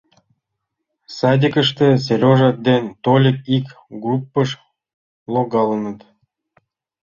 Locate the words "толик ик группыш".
3.03-4.49